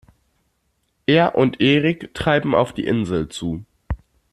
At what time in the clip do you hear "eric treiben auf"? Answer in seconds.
1.61-2.73